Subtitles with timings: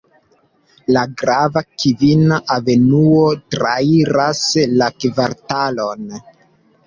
[0.95, 4.41] La grava Kvina Avenuo trairas
[4.83, 6.17] la kvartalon.